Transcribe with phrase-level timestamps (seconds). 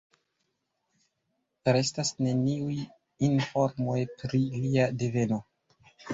[1.77, 2.73] Restas neniuj
[3.29, 5.41] informoj pri lia deveno.